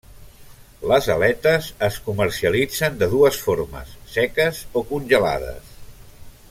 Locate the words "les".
0.91-1.09